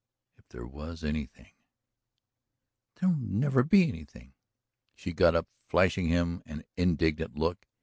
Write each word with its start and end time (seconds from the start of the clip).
"If 0.35 0.47
there 0.49 0.65
was 0.65 1.03
anything" 1.03 1.51
"There'll 2.95 3.13
never 3.17 3.61
be 3.61 3.87
anything!" 3.87 4.33
She 4.95 5.13
got 5.13 5.35
up, 5.35 5.47
flashing 5.67 6.07
him 6.07 6.41
an 6.47 6.63
indignant 6.75 7.37
look. 7.37 7.67